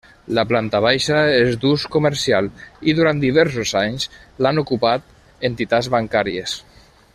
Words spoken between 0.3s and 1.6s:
La planta baixa és